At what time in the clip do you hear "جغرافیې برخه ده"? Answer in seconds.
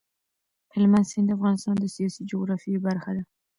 2.31-3.23